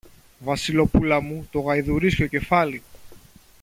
[0.39, 2.83] Βασιλοπούλα μου, το γαϊδουρίσιο κεφάλι!